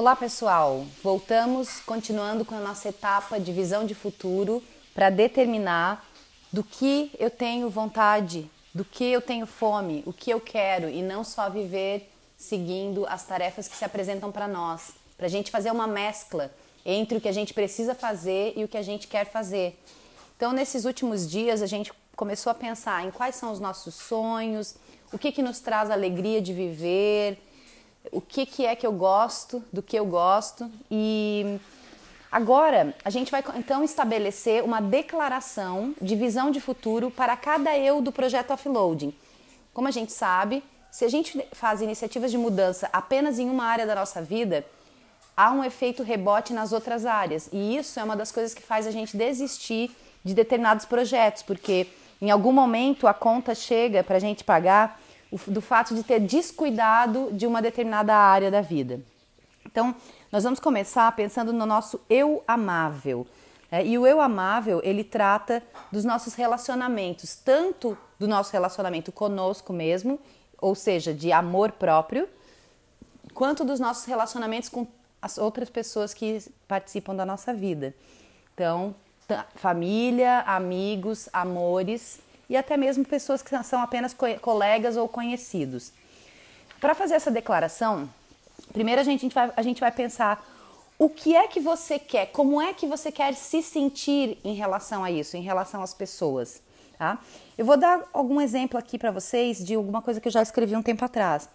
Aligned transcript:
Olá, 0.00 0.16
pessoal. 0.16 0.86
Voltamos 1.04 1.80
continuando 1.80 2.42
com 2.42 2.54
a 2.54 2.58
nossa 2.58 2.88
etapa 2.88 3.38
de 3.38 3.52
visão 3.52 3.84
de 3.84 3.94
futuro 3.94 4.62
para 4.94 5.10
determinar 5.10 6.08
do 6.50 6.64
que 6.64 7.10
eu 7.18 7.28
tenho 7.28 7.68
vontade, 7.68 8.50
do 8.74 8.82
que 8.82 9.04
eu 9.04 9.20
tenho 9.20 9.44
fome, 9.44 10.02
o 10.06 10.12
que 10.14 10.30
eu 10.30 10.40
quero 10.40 10.88
e 10.88 11.02
não 11.02 11.22
só 11.22 11.50
viver 11.50 12.10
seguindo 12.34 13.04
as 13.08 13.26
tarefas 13.26 13.68
que 13.68 13.76
se 13.76 13.84
apresentam 13.84 14.32
para 14.32 14.48
nós, 14.48 14.92
para 15.18 15.26
a 15.26 15.28
gente 15.28 15.50
fazer 15.50 15.70
uma 15.70 15.86
mescla 15.86 16.50
entre 16.82 17.18
o 17.18 17.20
que 17.20 17.28
a 17.28 17.32
gente 17.32 17.52
precisa 17.52 17.94
fazer 17.94 18.54
e 18.56 18.64
o 18.64 18.68
que 18.68 18.78
a 18.78 18.82
gente 18.82 19.06
quer 19.06 19.26
fazer. 19.26 19.78
Então, 20.34 20.50
nesses 20.50 20.86
últimos 20.86 21.30
dias, 21.30 21.60
a 21.60 21.66
gente 21.66 21.92
começou 22.16 22.50
a 22.50 22.54
pensar 22.54 23.06
em 23.06 23.10
quais 23.10 23.34
são 23.34 23.52
os 23.52 23.60
nossos 23.60 23.96
sonhos, 23.96 24.76
o 25.12 25.18
que, 25.18 25.30
que 25.30 25.42
nos 25.42 25.60
traz 25.60 25.90
alegria 25.90 26.40
de 26.40 26.54
viver, 26.54 27.38
o 28.10 28.20
que, 28.20 28.46
que 28.46 28.64
é 28.64 28.74
que 28.74 28.86
eu 28.86 28.92
gosto, 28.92 29.62
do 29.72 29.82
que 29.82 29.96
eu 29.96 30.06
gosto. 30.06 30.70
E 30.90 31.58
agora 32.30 32.94
a 33.04 33.10
gente 33.10 33.30
vai 33.30 33.42
então 33.56 33.84
estabelecer 33.84 34.64
uma 34.64 34.80
declaração 34.80 35.94
de 36.00 36.16
visão 36.16 36.50
de 36.50 36.60
futuro 36.60 37.10
para 37.10 37.36
cada 37.36 37.76
eu 37.76 38.00
do 38.00 38.12
projeto 38.12 38.52
offloading. 38.52 39.14
Como 39.72 39.88
a 39.88 39.90
gente 39.90 40.12
sabe, 40.12 40.62
se 40.90 41.04
a 41.04 41.08
gente 41.08 41.46
faz 41.52 41.80
iniciativas 41.80 42.30
de 42.30 42.38
mudança 42.38 42.88
apenas 42.92 43.38
em 43.38 43.48
uma 43.48 43.64
área 43.64 43.86
da 43.86 43.94
nossa 43.94 44.20
vida, 44.20 44.64
há 45.36 45.52
um 45.52 45.64
efeito 45.64 46.02
rebote 46.02 46.52
nas 46.52 46.72
outras 46.72 47.06
áreas. 47.06 47.48
E 47.52 47.76
isso 47.76 48.00
é 48.00 48.04
uma 48.04 48.16
das 48.16 48.32
coisas 48.32 48.52
que 48.52 48.62
faz 48.62 48.86
a 48.86 48.90
gente 48.90 49.16
desistir 49.16 49.90
de 50.24 50.34
determinados 50.34 50.84
projetos, 50.84 51.42
porque 51.42 51.86
em 52.20 52.30
algum 52.30 52.52
momento 52.52 53.06
a 53.06 53.14
conta 53.14 53.54
chega 53.54 54.04
para 54.04 54.16
a 54.16 54.20
gente 54.20 54.44
pagar 54.44 55.00
do 55.46 55.60
fato 55.60 55.94
de 55.94 56.02
ter 56.02 56.20
descuidado 56.20 57.28
de 57.32 57.46
uma 57.46 57.62
determinada 57.62 58.14
área 58.14 58.50
da 58.50 58.60
vida. 58.60 59.00
Então, 59.64 59.94
nós 60.32 60.42
vamos 60.44 60.58
começar 60.58 61.10
pensando 61.14 61.52
no 61.52 61.66
nosso 61.66 62.00
eu 62.08 62.42
amável. 62.46 63.26
É, 63.70 63.86
e 63.86 63.96
o 63.96 64.06
eu 64.06 64.20
amável, 64.20 64.80
ele 64.82 65.04
trata 65.04 65.62
dos 65.92 66.04
nossos 66.04 66.34
relacionamentos, 66.34 67.36
tanto 67.36 67.96
do 68.18 68.26
nosso 68.26 68.52
relacionamento 68.52 69.12
conosco 69.12 69.72
mesmo, 69.72 70.18
ou 70.60 70.74
seja, 70.74 71.14
de 71.14 71.30
amor 71.30 71.72
próprio, 71.72 72.28
quanto 73.32 73.64
dos 73.64 73.78
nossos 73.78 74.04
relacionamentos 74.06 74.68
com 74.68 74.86
as 75.22 75.38
outras 75.38 75.70
pessoas 75.70 76.12
que 76.12 76.42
participam 76.66 77.14
da 77.14 77.24
nossa 77.24 77.54
vida. 77.54 77.94
Então, 78.54 78.94
família, 79.54 80.40
amigos, 80.40 81.28
amores 81.32 82.18
e 82.50 82.56
até 82.56 82.76
mesmo 82.76 83.04
pessoas 83.04 83.40
que 83.40 83.62
são 83.62 83.80
apenas 83.80 84.12
co 84.12 84.26
colegas 84.40 84.96
ou 84.96 85.08
conhecidos. 85.08 85.92
Para 86.80 86.96
fazer 86.96 87.14
essa 87.14 87.30
declaração, 87.30 88.10
primeiro 88.72 89.00
a 89.00 89.04
gente, 89.04 89.32
vai, 89.32 89.52
a 89.56 89.62
gente 89.62 89.80
vai 89.80 89.92
pensar 89.92 90.44
o 90.98 91.08
que 91.08 91.36
é 91.36 91.46
que 91.46 91.60
você 91.60 91.98
quer, 91.98 92.26
como 92.26 92.60
é 92.60 92.74
que 92.74 92.86
você 92.86 93.12
quer 93.12 93.34
se 93.34 93.62
sentir 93.62 94.36
em 94.44 94.54
relação 94.54 95.04
a 95.04 95.10
isso, 95.12 95.36
em 95.36 95.42
relação 95.42 95.80
às 95.80 95.94
pessoas. 95.94 96.60
Tá? 96.98 97.18
Eu 97.56 97.64
vou 97.64 97.76
dar 97.76 98.02
algum 98.12 98.40
exemplo 98.40 98.76
aqui 98.76 98.98
para 98.98 99.12
vocês 99.12 99.64
de 99.64 99.74
alguma 99.74 100.02
coisa 100.02 100.20
que 100.20 100.26
eu 100.26 100.32
já 100.32 100.42
escrevi 100.42 100.74
um 100.74 100.82
tempo 100.82 101.04
atrás. 101.04 101.48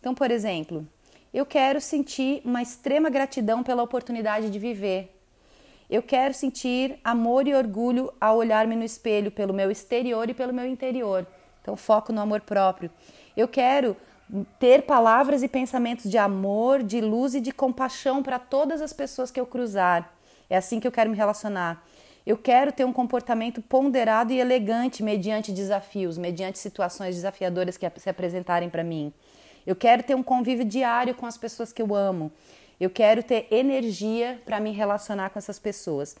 Então, 0.00 0.14
por 0.14 0.30
exemplo, 0.30 0.86
eu 1.32 1.46
quero 1.46 1.80
sentir 1.80 2.42
uma 2.44 2.60
extrema 2.60 3.08
gratidão 3.08 3.62
pela 3.62 3.82
oportunidade 3.84 4.50
de 4.50 4.58
viver, 4.58 5.16
eu 5.90 6.02
quero 6.02 6.32
sentir 6.32 7.00
amor 7.02 7.48
e 7.48 7.54
orgulho 7.54 8.12
ao 8.20 8.36
olhar-me 8.36 8.76
no 8.76 8.84
espelho 8.84 9.30
pelo 9.30 9.52
meu 9.52 9.70
exterior 9.72 10.30
e 10.30 10.34
pelo 10.34 10.54
meu 10.54 10.66
interior. 10.66 11.26
Então, 11.60 11.76
foco 11.76 12.12
no 12.12 12.20
amor 12.20 12.42
próprio. 12.42 12.90
Eu 13.36 13.48
quero 13.48 13.96
ter 14.60 14.82
palavras 14.82 15.42
e 15.42 15.48
pensamentos 15.48 16.08
de 16.08 16.16
amor, 16.16 16.84
de 16.84 17.00
luz 17.00 17.34
e 17.34 17.40
de 17.40 17.50
compaixão 17.50 18.22
para 18.22 18.38
todas 18.38 18.80
as 18.80 18.92
pessoas 18.92 19.32
que 19.32 19.40
eu 19.40 19.46
cruzar. 19.46 20.14
É 20.48 20.56
assim 20.56 20.78
que 20.78 20.86
eu 20.86 20.92
quero 20.92 21.10
me 21.10 21.16
relacionar. 21.16 21.84
Eu 22.24 22.36
quero 22.36 22.70
ter 22.70 22.84
um 22.84 22.92
comportamento 22.92 23.60
ponderado 23.60 24.32
e 24.32 24.38
elegante 24.38 25.02
mediante 25.02 25.50
desafios, 25.50 26.16
mediante 26.16 26.60
situações 26.60 27.16
desafiadoras 27.16 27.76
que 27.76 27.90
se 27.98 28.08
apresentarem 28.08 28.70
para 28.70 28.84
mim. 28.84 29.12
Eu 29.66 29.74
quero 29.74 30.02
ter 30.02 30.14
um 30.14 30.22
convívio 30.22 30.64
diário 30.64 31.14
com 31.14 31.26
as 31.26 31.36
pessoas 31.36 31.72
que 31.72 31.82
eu 31.82 31.94
amo. 31.94 32.30
Eu 32.80 32.88
quero 32.88 33.22
ter 33.22 33.46
energia 33.50 34.40
para 34.44 34.58
me 34.58 34.72
relacionar 34.72 35.30
com 35.30 35.38
essas 35.38 35.58
pessoas. 35.58 36.16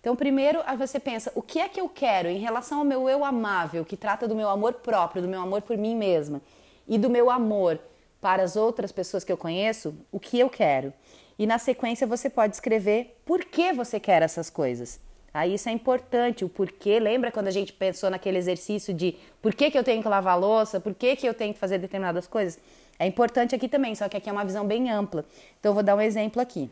Então, 0.00 0.14
primeiro 0.14 0.60
você 0.78 1.00
pensa, 1.00 1.32
o 1.34 1.42
que 1.42 1.58
é 1.58 1.68
que 1.68 1.80
eu 1.80 1.88
quero 1.88 2.28
em 2.28 2.38
relação 2.38 2.78
ao 2.78 2.84
meu 2.84 3.08
eu 3.08 3.24
amável, 3.24 3.84
que 3.84 3.96
trata 3.96 4.28
do 4.28 4.36
meu 4.36 4.48
amor 4.48 4.74
próprio, 4.74 5.20
do 5.20 5.28
meu 5.28 5.40
amor 5.40 5.62
por 5.62 5.76
mim 5.76 5.96
mesma 5.96 6.40
e 6.86 6.96
do 6.96 7.10
meu 7.10 7.28
amor 7.28 7.80
para 8.20 8.44
as 8.44 8.54
outras 8.54 8.92
pessoas 8.92 9.24
que 9.24 9.32
eu 9.32 9.36
conheço, 9.36 9.98
o 10.12 10.20
que 10.20 10.38
eu 10.38 10.48
quero. 10.48 10.92
E 11.36 11.44
na 11.44 11.58
sequência 11.58 12.06
você 12.06 12.30
pode 12.30 12.54
escrever 12.54 13.20
por 13.26 13.44
que 13.44 13.72
você 13.72 13.98
quer 13.98 14.22
essas 14.22 14.48
coisas. 14.48 15.00
Aí 15.34 15.54
isso 15.54 15.68
é 15.68 15.72
importante, 15.72 16.44
o 16.44 16.48
porquê. 16.48 16.98
Lembra 16.98 17.30
quando 17.30 17.48
a 17.48 17.50
gente 17.50 17.72
pensou 17.72 18.08
naquele 18.08 18.38
exercício 18.38 18.94
de 18.94 19.16
por 19.42 19.54
que, 19.54 19.70
que 19.70 19.78
eu 19.78 19.84
tenho 19.84 20.00
que 20.02 20.08
lavar 20.08 20.32
a 20.32 20.36
louça, 20.36 20.80
por 20.80 20.94
que, 20.94 21.14
que 21.14 21.26
eu 21.26 21.34
tenho 21.34 21.52
que 21.52 21.60
fazer 21.60 21.78
determinadas 21.78 22.26
coisas? 22.26 22.58
É 22.98 23.06
importante 23.06 23.54
aqui 23.54 23.68
também, 23.68 23.94
só 23.94 24.08
que 24.08 24.16
aqui 24.16 24.28
é 24.28 24.32
uma 24.32 24.44
visão 24.44 24.66
bem 24.66 24.90
ampla. 24.90 25.24
Então 25.58 25.70
eu 25.70 25.74
vou 25.74 25.82
dar 25.82 25.94
um 25.94 26.00
exemplo 26.00 26.40
aqui. 26.40 26.70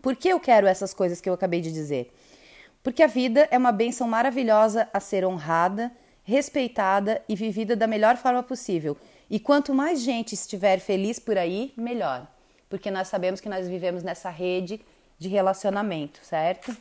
Por 0.00 0.14
que 0.14 0.28
eu 0.28 0.38
quero 0.38 0.66
essas 0.66 0.94
coisas 0.94 1.20
que 1.20 1.28
eu 1.28 1.34
acabei 1.34 1.60
de 1.60 1.72
dizer? 1.72 2.12
Porque 2.82 3.02
a 3.02 3.06
vida 3.06 3.48
é 3.50 3.58
uma 3.58 3.72
bênção 3.72 4.06
maravilhosa 4.06 4.88
a 4.92 5.00
ser 5.00 5.24
honrada, 5.24 5.90
respeitada 6.22 7.22
e 7.28 7.34
vivida 7.34 7.74
da 7.74 7.86
melhor 7.86 8.16
forma 8.16 8.42
possível. 8.42 8.96
E 9.28 9.40
quanto 9.40 9.74
mais 9.74 10.00
gente 10.00 10.34
estiver 10.34 10.78
feliz 10.78 11.18
por 11.18 11.36
aí, 11.36 11.72
melhor. 11.76 12.26
Porque 12.70 12.90
nós 12.90 13.08
sabemos 13.08 13.40
que 13.40 13.48
nós 13.48 13.66
vivemos 13.66 14.02
nessa 14.02 14.30
rede 14.30 14.80
de 15.18 15.28
relacionamento, 15.28 16.20
certo? 16.22 16.74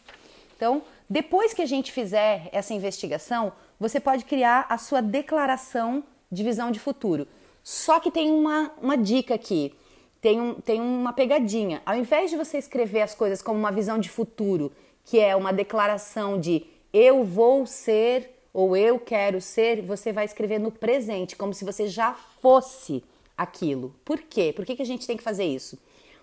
Então, 0.56 0.82
depois 1.10 1.54
que 1.54 1.62
a 1.62 1.66
gente 1.66 1.92
fizer 1.92 2.50
essa 2.52 2.74
investigação, 2.74 3.54
você 3.80 4.00
pode 4.00 4.26
criar 4.26 4.66
a 4.70 4.78
sua 4.78 5.02
declaração 5.02 6.04
de 6.32 6.44
visão 6.44 6.72
de 6.72 6.80
futuro. 6.80 7.28
Só 7.68 8.00
que 8.00 8.10
tem 8.10 8.32
uma, 8.32 8.72
uma 8.82 8.96
dica 8.96 9.34
aqui, 9.36 9.74
tem, 10.22 10.40
um, 10.40 10.54
tem 10.54 10.80
uma 10.80 11.12
pegadinha. 11.12 11.82
Ao 11.86 11.98
invés 11.98 12.30
de 12.30 12.38
você 12.38 12.58
escrever 12.58 13.02
as 13.02 13.14
coisas 13.14 13.42
como 13.42 13.60
uma 13.60 13.74
visão 13.74 14.00
de 14.00 14.08
futuro, 14.08 14.72
que 15.04 15.20
é 15.20 15.36
uma 15.36 15.52
declaração 15.52 16.40
de 16.40 16.66
eu 16.94 17.26
vou 17.26 17.66
ser 17.66 18.40
ou 18.54 18.78
eu 18.78 18.98
quero 18.98 19.42
ser, 19.42 19.82
você 19.82 20.14
vai 20.14 20.24
escrever 20.24 20.62
no 20.62 20.72
presente, 20.72 21.36
como 21.36 21.54
se 21.54 21.66
você 21.66 21.90
já 21.90 22.14
fosse 22.14 23.04
aquilo. 23.38 23.94
Por 24.06 24.22
quê? 24.22 24.54
Por 24.56 24.66
que, 24.66 24.78
que 24.78 24.82
a 24.82 24.86
gente 24.86 25.06
tem 25.06 25.18
que 25.18 25.24
fazer 25.24 25.44
isso? 25.44 25.78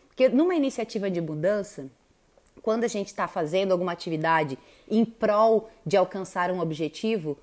Porque 0.09 0.31
numa 0.31 0.54
iniciativa 0.54 1.10
de 1.10 1.21
mudança, 1.21 1.91
quando 2.62 2.84
a 2.84 2.88
gente 2.88 3.09
está 3.09 3.28
fazendo 3.28 3.72
alguma 3.72 3.93
atividade 3.93 4.59
em 4.91 5.04
prol 5.04 5.69
de 5.84 5.99
alcançar 5.99 6.50
um 6.50 6.60
objetivo, 6.60 7.37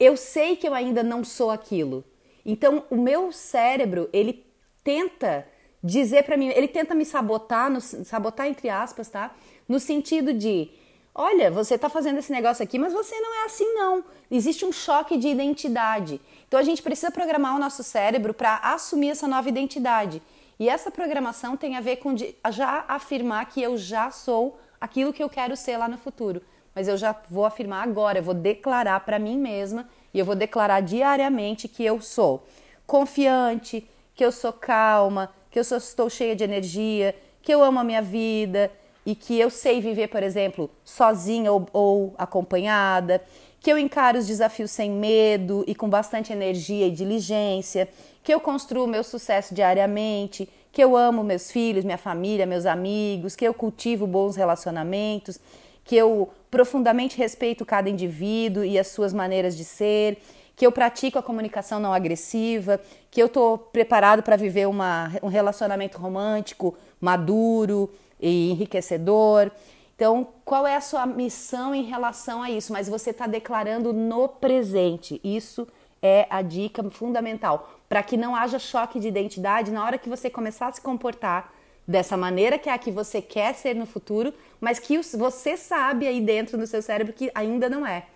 eu 0.00 0.16
sei 0.16 0.56
que 0.56 0.66
eu 0.66 0.72
ainda 0.72 1.02
não 1.02 1.22
sou 1.22 1.50
aquilo. 1.50 2.02
Então, 2.46 2.84
o 2.88 2.96
meu 2.96 3.32
cérebro, 3.32 4.08
ele 4.12 4.46
tenta 4.84 5.44
dizer 5.82 6.22
para 6.22 6.36
mim, 6.36 6.48
ele 6.48 6.68
tenta 6.68 6.94
me 6.94 7.04
sabotar, 7.04 7.68
no, 7.68 7.80
sabotar 7.80 8.46
entre 8.46 8.68
aspas, 8.68 9.08
tá? 9.08 9.34
No 9.68 9.80
sentido 9.80 10.32
de, 10.32 10.70
olha, 11.12 11.50
você 11.50 11.76
tá 11.76 11.88
fazendo 11.88 12.18
esse 12.18 12.30
negócio 12.30 12.62
aqui, 12.62 12.78
mas 12.78 12.92
você 12.92 13.18
não 13.18 13.42
é 13.42 13.44
assim 13.46 13.74
não. 13.74 14.04
Existe 14.30 14.64
um 14.64 14.70
choque 14.70 15.18
de 15.18 15.26
identidade. 15.26 16.20
Então 16.46 16.58
a 16.58 16.62
gente 16.62 16.82
precisa 16.82 17.10
programar 17.10 17.56
o 17.56 17.58
nosso 17.58 17.82
cérebro 17.82 18.32
para 18.32 18.58
assumir 18.58 19.10
essa 19.10 19.26
nova 19.26 19.48
identidade. 19.48 20.22
E 20.58 20.68
essa 20.68 20.90
programação 20.90 21.56
tem 21.56 21.76
a 21.76 21.80
ver 21.80 21.96
com 21.96 22.14
já 22.16 22.84
afirmar 22.88 23.46
que 23.46 23.60
eu 23.60 23.76
já 23.76 24.10
sou 24.10 24.58
aquilo 24.80 25.12
que 25.12 25.22
eu 25.22 25.28
quero 25.28 25.56
ser 25.56 25.76
lá 25.76 25.88
no 25.88 25.98
futuro. 25.98 26.42
Mas 26.74 26.88
eu 26.88 26.96
já 26.96 27.14
vou 27.30 27.46
afirmar 27.46 27.82
agora, 27.82 28.18
eu 28.18 28.22
vou 28.22 28.34
declarar 28.34 29.00
para 29.00 29.18
mim 29.18 29.38
mesma 29.38 29.88
e 30.12 30.18
eu 30.18 30.24
vou 30.24 30.34
declarar 30.34 30.80
diariamente 30.80 31.68
que 31.68 31.84
eu 31.84 32.00
sou 32.00 32.46
confiante, 32.86 33.88
que 34.14 34.24
eu 34.24 34.30
sou 34.30 34.52
calma, 34.52 35.32
que 35.50 35.58
eu 35.58 35.64
sou, 35.64 35.78
estou 35.78 36.10
cheia 36.10 36.36
de 36.36 36.44
energia, 36.44 37.14
que 37.42 37.52
eu 37.52 37.62
amo 37.62 37.78
a 37.78 37.84
minha 37.84 38.02
vida 38.02 38.70
e 39.04 39.14
que 39.14 39.38
eu 39.38 39.48
sei 39.50 39.80
viver, 39.80 40.08
por 40.08 40.22
exemplo, 40.22 40.70
sozinha 40.84 41.52
ou, 41.52 41.66
ou 41.72 42.14
acompanhada, 42.18 43.22
que 43.60 43.72
eu 43.72 43.78
encaro 43.78 44.18
os 44.18 44.26
desafios 44.26 44.70
sem 44.70 44.90
medo 44.90 45.64
e 45.66 45.74
com 45.74 45.88
bastante 45.88 46.32
energia 46.32 46.86
e 46.86 46.90
diligência, 46.90 47.88
que 48.22 48.32
eu 48.32 48.40
construo 48.40 48.86
meu 48.86 49.02
sucesso 49.02 49.54
diariamente, 49.54 50.48
que 50.76 50.84
eu 50.84 50.94
amo 50.94 51.24
meus 51.24 51.50
filhos, 51.50 51.86
minha 51.86 51.96
família, 51.96 52.44
meus 52.44 52.66
amigos, 52.66 53.34
que 53.34 53.46
eu 53.48 53.54
cultivo 53.54 54.06
bons 54.06 54.36
relacionamentos, 54.36 55.40
que 55.82 55.96
eu 55.96 56.28
profundamente 56.50 57.16
respeito 57.16 57.64
cada 57.64 57.88
indivíduo 57.88 58.62
e 58.62 58.78
as 58.78 58.88
suas 58.88 59.14
maneiras 59.14 59.56
de 59.56 59.64
ser, 59.64 60.18
que 60.54 60.66
eu 60.66 60.70
pratico 60.70 61.18
a 61.18 61.22
comunicação 61.22 61.80
não 61.80 61.94
agressiva, 61.94 62.78
que 63.10 63.22
eu 63.22 63.24
estou 63.24 63.56
preparado 63.56 64.22
para 64.22 64.36
viver 64.36 64.68
uma, 64.68 65.10
um 65.22 65.28
relacionamento 65.28 65.96
romântico 65.96 66.76
maduro 67.00 67.90
e 68.20 68.50
enriquecedor. 68.50 69.50
Então, 69.94 70.28
qual 70.44 70.66
é 70.66 70.76
a 70.76 70.82
sua 70.82 71.06
missão 71.06 71.74
em 71.74 71.84
relação 71.84 72.42
a 72.42 72.50
isso? 72.50 72.70
Mas 72.70 72.86
você 72.86 73.12
está 73.12 73.26
declarando 73.26 73.94
no 73.94 74.28
presente. 74.28 75.22
Isso 75.24 75.66
é 76.02 76.26
a 76.30 76.42
dica 76.42 76.82
fundamental 76.90 77.70
para 77.88 78.02
que 78.02 78.16
não 78.16 78.34
haja 78.34 78.58
choque 78.58 78.98
de 78.98 79.08
identidade 79.08 79.70
na 79.70 79.84
hora 79.84 79.98
que 79.98 80.08
você 80.08 80.28
começar 80.28 80.68
a 80.68 80.72
se 80.72 80.80
comportar 80.80 81.52
dessa 81.86 82.16
maneira 82.16 82.58
que 82.58 82.68
é 82.68 82.72
a 82.72 82.78
que 82.78 82.90
você 82.90 83.22
quer 83.22 83.54
ser 83.54 83.74
no 83.74 83.86
futuro, 83.86 84.34
mas 84.60 84.78
que 84.78 84.98
você 84.98 85.56
sabe 85.56 86.06
aí 86.06 86.20
dentro 86.20 86.58
do 86.58 86.66
seu 86.66 86.82
cérebro 86.82 87.12
que 87.12 87.30
ainda 87.34 87.68
não 87.68 87.86
é. 87.86 88.06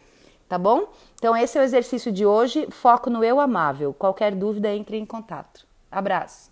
Tá 0.49 0.59
bom? 0.59 0.93
Então 1.15 1.37
esse 1.37 1.56
é 1.56 1.61
o 1.61 1.65
exercício 1.65 2.11
de 2.11 2.27
hoje, 2.27 2.67
foco 2.71 3.09
no 3.09 3.23
eu 3.23 3.38
amável. 3.38 3.94
Qualquer 3.94 4.35
dúvida 4.35 4.75
entre 4.75 4.97
em 4.97 5.06
contato. 5.06 5.65
Abraço. 5.91 6.50